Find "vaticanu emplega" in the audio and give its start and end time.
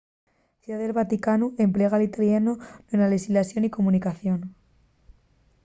1.01-1.99